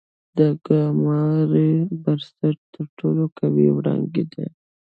د 0.37 0.39
ګاما 0.65 1.23
رې 1.51 1.71
برسټ 2.03 2.57
تر 2.73 2.85
ټولو 2.97 3.23
قوي 3.37 3.67
وړانګې 3.71 4.23
دي. 4.33 4.45